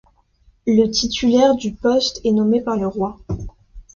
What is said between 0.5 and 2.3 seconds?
Le titulaire du poste